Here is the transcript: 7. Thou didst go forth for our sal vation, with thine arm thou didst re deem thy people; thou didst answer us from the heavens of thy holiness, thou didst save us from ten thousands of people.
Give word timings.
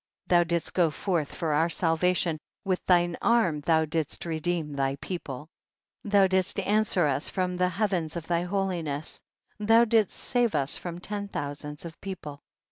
7. 0.29 0.39
Thou 0.39 0.43
didst 0.45 0.73
go 0.73 0.89
forth 0.89 1.31
for 1.35 1.53
our 1.53 1.69
sal 1.69 1.95
vation, 1.95 2.39
with 2.65 2.83
thine 2.87 3.15
arm 3.21 3.59
thou 3.61 3.85
didst 3.85 4.25
re 4.25 4.39
deem 4.39 4.73
thy 4.73 4.95
people; 4.95 5.47
thou 6.03 6.25
didst 6.25 6.59
answer 6.61 7.05
us 7.05 7.29
from 7.29 7.55
the 7.55 7.69
heavens 7.69 8.15
of 8.15 8.25
thy 8.25 8.41
holiness, 8.41 9.21
thou 9.59 9.85
didst 9.85 10.17
save 10.17 10.55
us 10.55 10.75
from 10.75 10.97
ten 10.97 11.27
thousands 11.27 11.85
of 11.85 12.01
people. 12.01 12.41